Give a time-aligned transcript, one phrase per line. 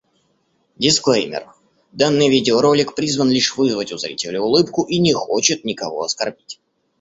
[0.79, 1.45] Дисклеймер!
[1.91, 6.59] Данный видеоролик призван лишь вызвать у зрителя улыбку и не хочет никого оскорбить.